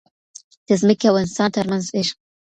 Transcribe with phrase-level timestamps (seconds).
[0.67, 2.17] د ځمکې او انسان ترمنځ عشق.